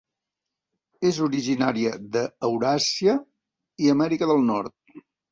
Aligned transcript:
És 1.09 1.17
originària 1.25 1.91
d'Euràsia 2.15 3.15
i 3.85 3.91
Amèrica 3.95 4.31
del 4.33 4.41
Nord. 4.47 4.99